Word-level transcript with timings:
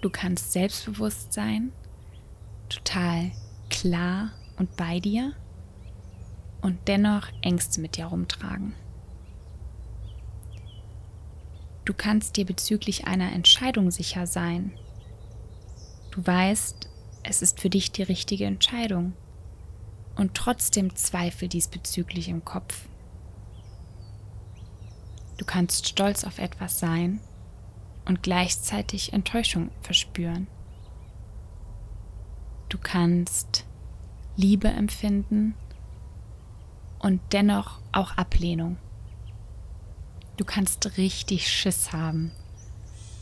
Du 0.00 0.10
kannst 0.10 0.52
selbstbewusst 0.52 1.32
sein, 1.32 1.72
total 2.68 3.32
klar 3.68 4.30
und 4.56 4.76
bei 4.76 5.00
dir 5.00 5.32
und 6.60 6.78
dennoch 6.86 7.28
Ängste 7.42 7.80
mit 7.80 7.96
dir 7.96 8.06
rumtragen. 8.06 8.74
Du 11.84 11.94
kannst 11.94 12.36
dir 12.36 12.44
bezüglich 12.44 13.06
einer 13.06 13.32
Entscheidung 13.32 13.90
sicher 13.90 14.26
sein. 14.26 14.72
Du 16.12 16.24
weißt, 16.24 16.88
es 17.24 17.42
ist 17.42 17.60
für 17.60 17.70
dich 17.70 17.90
die 17.90 18.02
richtige 18.02 18.44
Entscheidung 18.44 19.14
und 20.14 20.34
trotzdem 20.34 20.94
Zweifel 20.94 21.48
diesbezüglich 21.48 22.28
im 22.28 22.44
Kopf. 22.44 22.86
Du 25.38 25.44
kannst 25.44 25.88
stolz 25.88 26.24
auf 26.24 26.38
etwas 26.38 26.78
sein 26.78 27.20
und 28.08 28.22
gleichzeitig 28.22 29.12
Enttäuschung 29.12 29.70
verspüren. 29.82 30.48
Du 32.68 32.78
kannst 32.78 33.64
Liebe 34.36 34.68
empfinden 34.68 35.54
und 36.98 37.20
dennoch 37.32 37.80
auch 37.92 38.16
Ablehnung. 38.16 38.78
Du 40.36 40.44
kannst 40.44 40.96
richtig 40.96 41.52
Schiss 41.52 41.92
haben 41.92 42.32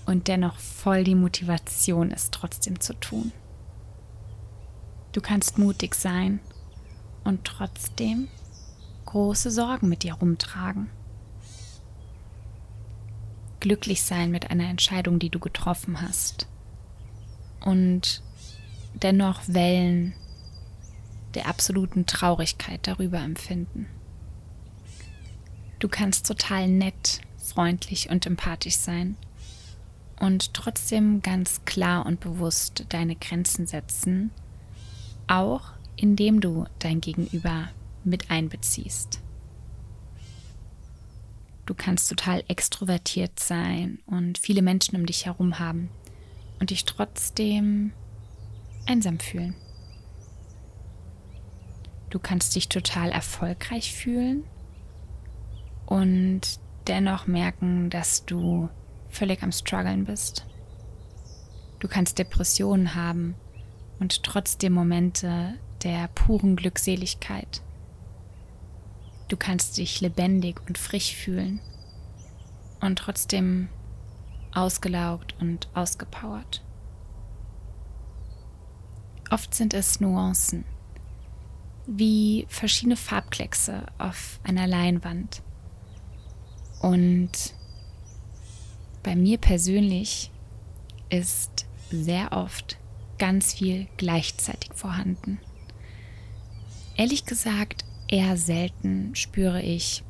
und 0.06 0.28
dennoch 0.28 0.58
voll 0.58 1.04
die 1.04 1.14
Motivation, 1.14 2.12
es 2.12 2.30
trotzdem 2.30 2.80
zu 2.80 2.94
tun. 2.94 3.32
Du 5.12 5.20
kannst 5.20 5.58
mutig 5.58 5.94
sein 5.94 6.40
und 7.24 7.44
trotzdem 7.44 8.28
große 9.06 9.50
Sorgen 9.50 9.88
mit 9.88 10.02
dir 10.02 10.14
rumtragen. 10.14 10.90
Glücklich 13.66 14.02
sein 14.04 14.30
mit 14.30 14.52
einer 14.52 14.68
Entscheidung, 14.68 15.18
die 15.18 15.28
du 15.28 15.40
getroffen 15.40 16.00
hast. 16.00 16.46
Und 17.58 18.22
dennoch 18.94 19.40
Wellen 19.48 20.14
der 21.34 21.48
absoluten 21.48 22.06
Traurigkeit 22.06 22.86
darüber 22.86 23.18
empfinden. 23.18 23.88
Du 25.80 25.88
kannst 25.88 26.28
total 26.28 26.68
nett, 26.68 27.22
freundlich 27.38 28.08
und 28.08 28.24
empathisch 28.24 28.76
sein 28.76 29.16
und 30.20 30.54
trotzdem 30.54 31.20
ganz 31.20 31.64
klar 31.64 32.06
und 32.06 32.20
bewusst 32.20 32.84
deine 32.90 33.16
Grenzen 33.16 33.66
setzen, 33.66 34.30
auch 35.26 35.72
indem 35.96 36.40
du 36.40 36.66
dein 36.78 37.00
Gegenüber 37.00 37.70
mit 38.04 38.30
einbeziehst. 38.30 39.22
Du 41.66 41.74
kannst 41.74 42.08
total 42.08 42.44
extrovertiert 42.46 43.40
sein 43.40 43.98
und 44.06 44.38
viele 44.38 44.62
Menschen 44.62 44.96
um 44.96 45.04
dich 45.04 45.26
herum 45.26 45.58
haben 45.58 45.90
und 46.60 46.70
dich 46.70 46.84
trotzdem 46.84 47.92
einsam 48.86 49.18
fühlen. 49.18 49.54
Du 52.08 52.20
kannst 52.20 52.54
dich 52.54 52.68
total 52.68 53.10
erfolgreich 53.10 53.92
fühlen 53.92 54.44
und 55.86 56.40
dennoch 56.86 57.26
merken, 57.26 57.90
dass 57.90 58.24
du 58.24 58.68
völlig 59.08 59.42
am 59.42 59.50
Struggeln 59.50 60.04
bist. 60.04 60.46
Du 61.80 61.88
kannst 61.88 62.18
Depressionen 62.18 62.94
haben 62.94 63.34
und 63.98 64.22
trotzdem 64.22 64.72
Momente 64.72 65.54
der 65.82 66.08
puren 66.08 66.54
Glückseligkeit. 66.54 67.60
Du 69.28 69.36
kannst 69.36 69.76
dich 69.76 70.00
lebendig 70.00 70.60
und 70.68 70.78
frisch 70.78 71.14
fühlen 71.14 71.60
und 72.80 72.98
trotzdem 72.98 73.68
ausgelaugt 74.52 75.34
und 75.40 75.68
ausgepowert. 75.74 76.62
Oft 79.30 79.54
sind 79.54 79.74
es 79.74 80.00
Nuancen, 80.00 80.64
wie 81.86 82.46
verschiedene 82.48 82.96
Farbkleckse 82.96 83.86
auf 83.98 84.38
einer 84.44 84.66
Leinwand. 84.66 85.42
Und 86.80 87.32
bei 89.02 89.16
mir 89.16 89.38
persönlich 89.38 90.30
ist 91.10 91.66
sehr 91.90 92.32
oft 92.32 92.78
ganz 93.18 93.54
viel 93.54 93.88
gleichzeitig 93.96 94.72
vorhanden. 94.74 95.40
Ehrlich 96.96 97.24
gesagt, 97.24 97.84
eher 98.08 98.36
selten 98.36 99.14
spüre 99.14 99.62
ich 99.62 100.02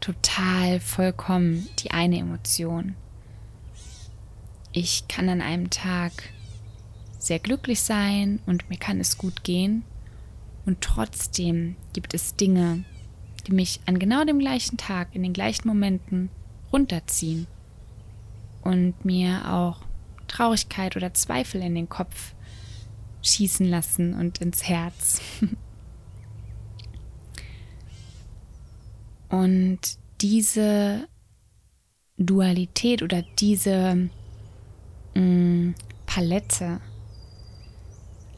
total 0.00 0.80
vollkommen 0.80 1.68
die 1.78 1.90
eine 1.90 2.18
Emotion. 2.18 2.94
Ich 4.72 5.08
kann 5.08 5.28
an 5.28 5.40
einem 5.40 5.70
Tag 5.70 6.12
sehr 7.18 7.38
glücklich 7.38 7.80
sein 7.80 8.40
und 8.46 8.68
mir 8.68 8.78
kann 8.78 9.00
es 9.00 9.18
gut 9.18 9.42
gehen. 9.42 9.84
Und 10.64 10.80
trotzdem 10.80 11.76
gibt 11.92 12.12
es 12.12 12.36
Dinge, 12.36 12.84
die 13.46 13.52
mich 13.52 13.80
an 13.86 13.98
genau 13.98 14.24
dem 14.24 14.38
gleichen 14.38 14.76
Tag, 14.76 15.08
in 15.12 15.22
den 15.22 15.32
gleichen 15.32 15.66
Momenten 15.66 16.28
runterziehen 16.72 17.46
und 18.62 19.04
mir 19.04 19.52
auch 19.52 19.80
Traurigkeit 20.28 20.96
oder 20.96 21.14
Zweifel 21.14 21.62
in 21.62 21.74
den 21.74 21.88
Kopf 21.88 22.34
schießen 23.22 23.66
lassen 23.66 24.14
und 24.14 24.38
ins 24.38 24.64
Herz. 24.64 25.20
und 29.36 29.78
diese 30.22 31.08
Dualität 32.16 33.02
oder 33.02 33.22
diese 33.38 34.08
mh, 35.14 35.20
mm, 35.20 35.74
Palette 36.06 36.80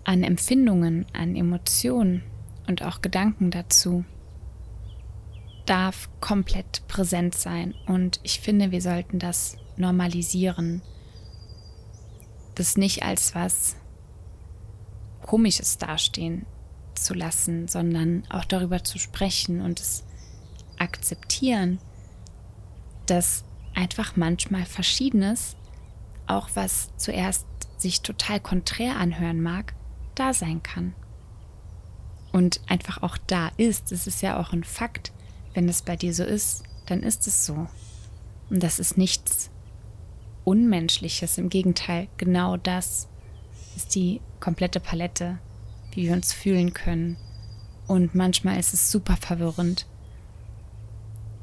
an 0.03 0.25
Empfindungen, 0.25 1.07
an 1.13 1.37
Emotionen 1.37 2.25
und 2.67 2.83
auch 2.83 3.01
Gedanken 3.01 3.51
dazu 3.51 4.05
darf 5.67 6.09
komplett 6.21 6.83
präsent 6.89 7.35
sein. 7.35 7.75
Und 7.87 8.19
ich 8.23 8.41
finde, 8.41 8.71
wir 8.71 8.81
sollten 8.81 9.19
das 9.19 9.57
normalisieren. 9.77 10.83
Das 12.55 12.77
nicht 12.77 13.03
als 13.05 13.35
was 13.35 13.77
Komisches 15.21 15.79
dastehen 15.79 16.47
zu 16.95 17.15
lassen, 17.15 17.69
sondern 17.69 18.25
auch 18.31 18.47
darüber 18.47 18.83
zu 18.83 18.99
sprechen 18.99 19.61
und 19.61 19.79
es 19.79 20.05
akzeptieren, 20.81 21.79
dass 23.07 23.45
einfach 23.75 24.17
manchmal 24.17 24.65
Verschiedenes, 24.65 25.57
auch 26.27 26.49
was 26.55 26.91
zuerst 26.97 27.47
sich 27.77 28.03
total 28.03 28.41
konträr 28.41 28.97
anhören 28.97 29.41
mag, 29.41 29.75
da 30.15 30.35
sein 30.35 30.63
kann. 30.63 30.95
Und 32.33 32.61
einfach 32.69 33.03
auch 33.03 33.17
da 33.27 33.51
ist. 33.57 33.93
Es 33.93 34.07
ist 34.07 34.21
ja 34.21 34.39
auch 34.39 34.53
ein 34.53 34.65
Fakt. 34.65 35.13
Wenn 35.55 35.69
es 35.69 35.83
bei 35.83 35.97
dir 35.97 36.13
so 36.13 36.25
ist, 36.25 36.65
dann 36.87 37.03
ist 37.03 37.27
es 37.27 37.47
so. 37.47 37.67
Und 38.51 38.63
das 38.63 38.79
ist 38.79 38.99
nichts 38.99 39.51
Unmenschliches. 40.45 41.39
Im 41.39 41.49
Gegenteil, 41.49 42.09
genau 42.17 42.57
das 42.57 43.09
ist 43.77 43.95
die 43.95 44.21
komplette 44.41 44.81
Palette, 44.81 45.39
wie 45.93 46.07
wir 46.07 46.13
uns 46.13 46.33
fühlen 46.33 46.75
können. 46.75 47.17
Und 47.87 48.15
manchmal 48.15 48.59
ist 48.59 48.75
es 48.75 48.91
super 48.91 49.17
verwirrend. 49.17 49.87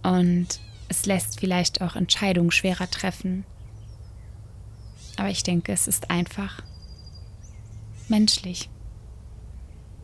Und 0.05 0.59
es 0.88 1.07
lässt 1.07 1.39
vielleicht 1.39 1.81
auch 1.81 1.95
Entscheidungen 1.95 2.51
schwerer 2.51 2.89
treffen. 2.89 3.43
Aber 5.17 5.29
ich 5.29 5.41
denke, 5.41 5.71
es 5.71 5.88
ist 5.88 6.11
einfach 6.11 6.61
menschlich 8.07 8.69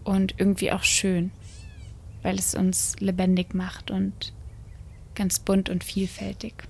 und 0.03 0.39
irgendwie 0.39 0.71
auch 0.71 0.83
schön, 0.83 1.31
weil 2.23 2.39
es 2.39 2.55
uns 2.55 2.95
lebendig 2.99 3.53
macht 3.53 3.91
und 3.91 4.33
ganz 5.13 5.39
bunt 5.39 5.69
und 5.69 5.83
vielfältig. 5.83 6.63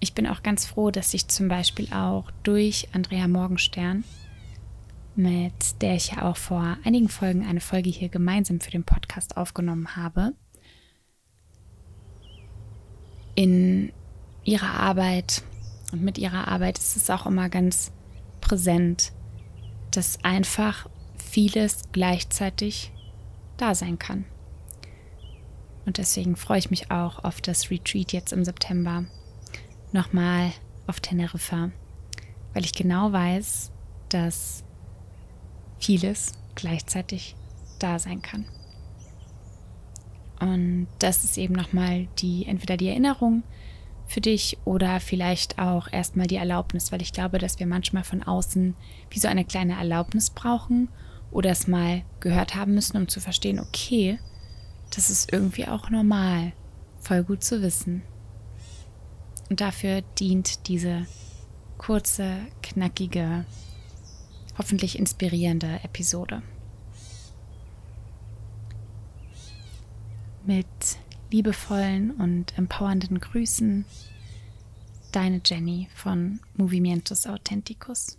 Ich 0.00 0.14
bin 0.14 0.26
auch 0.26 0.42
ganz 0.42 0.66
froh, 0.66 0.90
dass 0.90 1.14
ich 1.14 1.28
zum 1.28 1.48
Beispiel 1.48 1.92
auch 1.92 2.30
durch 2.42 2.88
Andrea 2.92 3.28
Morgenstern, 3.28 4.02
mit 5.16 5.80
der 5.82 5.94
ich 5.94 6.12
ja 6.12 6.22
auch 6.22 6.36
vor 6.36 6.76
einigen 6.84 7.08
Folgen 7.08 7.44
eine 7.44 7.60
Folge 7.60 7.90
hier 7.90 8.08
gemeinsam 8.08 8.60
für 8.60 8.70
den 8.70 8.84
Podcast 8.84 9.36
aufgenommen 9.36 9.96
habe, 9.96 10.32
in 13.34 13.92
ihrer 14.44 14.80
Arbeit 14.80 15.42
und 15.92 16.02
mit 16.02 16.18
ihrer 16.18 16.48
Arbeit 16.48 16.78
ist 16.78 16.96
es 16.96 17.10
auch 17.10 17.26
immer 17.26 17.48
ganz 17.48 17.92
präsent, 18.40 19.12
dass 19.90 20.22
einfach 20.24 20.88
vieles 21.16 21.84
gleichzeitig 21.92 22.92
da 23.56 23.74
sein 23.74 23.98
kann. 23.98 24.24
Und 25.84 25.98
deswegen 25.98 26.36
freue 26.36 26.58
ich 26.58 26.70
mich 26.70 26.90
auch 26.90 27.22
auf 27.24 27.40
das 27.40 27.70
Retreat 27.70 28.12
jetzt 28.12 28.32
im 28.32 28.44
September 28.44 29.04
nochmal 29.92 30.50
auf 30.86 31.00
Teneriffa, 31.00 31.70
weil 32.52 32.64
ich 32.64 32.72
genau 32.72 33.12
weiß, 33.12 33.70
dass 34.08 34.64
vieles 35.86 36.32
gleichzeitig 36.56 37.36
da 37.78 38.00
sein 38.00 38.20
kann. 38.20 38.44
Und 40.40 40.88
das 40.98 41.22
ist 41.22 41.38
eben 41.38 41.54
nochmal 41.54 42.08
die, 42.18 42.44
entweder 42.44 42.76
die 42.76 42.88
Erinnerung 42.88 43.44
für 44.08 44.20
dich 44.20 44.58
oder 44.64 44.98
vielleicht 44.98 45.60
auch 45.60 45.86
erstmal 45.90 46.26
die 46.26 46.36
Erlaubnis, 46.36 46.90
weil 46.90 47.02
ich 47.02 47.12
glaube, 47.12 47.38
dass 47.38 47.60
wir 47.60 47.66
manchmal 47.66 48.02
von 48.02 48.24
außen 48.24 48.74
wie 49.10 49.18
so 49.18 49.28
eine 49.28 49.44
kleine 49.44 49.78
Erlaubnis 49.78 50.30
brauchen 50.30 50.88
oder 51.30 51.50
es 51.50 51.68
mal 51.68 52.02
gehört 52.18 52.56
haben 52.56 52.74
müssen, 52.74 52.96
um 52.96 53.06
zu 53.08 53.20
verstehen, 53.20 53.60
okay, 53.60 54.18
das 54.94 55.08
ist 55.08 55.32
irgendwie 55.32 55.66
auch 55.66 55.90
normal. 55.90 56.52
Voll 56.98 57.22
gut 57.22 57.44
zu 57.44 57.62
wissen. 57.62 58.02
Und 59.48 59.60
dafür 59.60 60.02
dient 60.18 60.66
diese 60.66 61.06
kurze, 61.78 62.38
knackige, 62.62 63.44
hoffentlich 64.58 64.98
inspirierende 64.98 65.80
Episode. 65.82 66.42
Mit 70.44 70.66
liebevollen 71.30 72.12
und 72.12 72.56
empowernden 72.56 73.20
Grüßen, 73.20 73.84
deine 75.12 75.40
Jenny 75.44 75.88
von 75.94 76.40
Movimientos 76.54 77.26
Authenticus. 77.26 78.18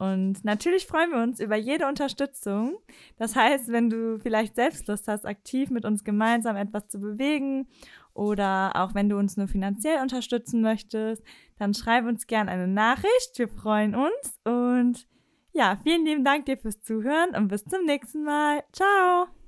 Und 0.00 0.46
natürlich 0.46 0.86
freuen 0.86 1.10
wir 1.10 1.22
uns 1.22 1.40
über 1.40 1.56
jede 1.56 1.86
Unterstützung. 1.86 2.78
Das 3.18 3.36
heißt, 3.36 3.68
wenn 3.68 3.90
du 3.90 4.18
vielleicht 4.18 4.54
selbst 4.54 4.88
Lust 4.88 5.06
hast, 5.08 5.26
aktiv 5.26 5.68
mit 5.68 5.84
uns 5.84 6.04
gemeinsam 6.04 6.56
etwas 6.56 6.88
zu 6.88 7.00
bewegen 7.00 7.68
oder 8.14 8.72
auch 8.76 8.94
wenn 8.94 9.10
du 9.10 9.18
uns 9.18 9.36
nur 9.36 9.46
finanziell 9.46 10.00
unterstützen 10.00 10.62
möchtest, 10.62 11.22
dann 11.58 11.74
schreib 11.74 12.06
uns 12.06 12.26
gerne 12.26 12.50
eine 12.50 12.66
Nachricht. 12.66 13.32
Wir 13.36 13.48
freuen 13.48 13.94
uns 13.94 14.40
und 14.44 15.06
ja, 15.52 15.76
vielen 15.82 16.06
lieben 16.06 16.24
Dank 16.24 16.46
dir 16.46 16.56
fürs 16.56 16.80
Zuhören 16.80 17.36
und 17.36 17.48
bis 17.48 17.64
zum 17.66 17.84
nächsten 17.84 18.22
Mal. 18.22 18.64
Ciao! 18.72 19.39